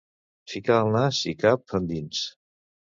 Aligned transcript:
Ficar 0.53 0.79
el 0.85 0.89
nas 0.97 1.21
i 1.33 1.37
cap 1.45 1.79
endins! 1.83 2.27